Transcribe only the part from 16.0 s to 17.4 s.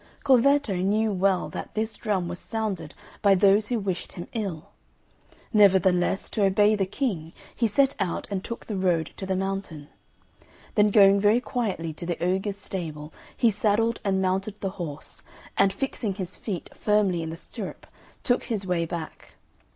his feet firmly in the